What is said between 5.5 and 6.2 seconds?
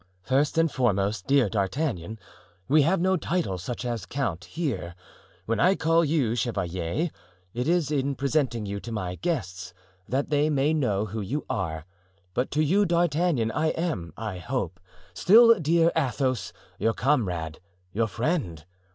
I call